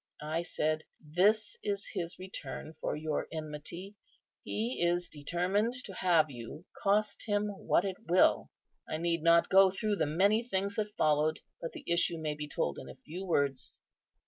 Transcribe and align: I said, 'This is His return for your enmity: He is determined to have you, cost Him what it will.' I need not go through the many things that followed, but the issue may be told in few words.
I 0.23 0.41
said, 0.41 0.83
'This 0.99 1.57
is 1.61 1.89
His 1.93 2.17
return 2.17 2.73
for 2.81 2.95
your 2.95 3.27
enmity: 3.31 3.93
He 4.43 4.81
is 4.83 5.07
determined 5.07 5.75
to 5.85 5.93
have 5.93 6.31
you, 6.31 6.65
cost 6.81 7.25
Him 7.27 7.49
what 7.49 7.85
it 7.85 7.97
will.' 8.07 8.49
I 8.89 8.97
need 8.97 9.21
not 9.21 9.49
go 9.49 9.69
through 9.69 9.97
the 9.97 10.07
many 10.07 10.43
things 10.43 10.73
that 10.77 10.97
followed, 10.97 11.41
but 11.61 11.73
the 11.73 11.83
issue 11.85 12.17
may 12.17 12.33
be 12.33 12.47
told 12.47 12.79
in 12.79 12.91
few 13.05 13.25
words. 13.27 13.79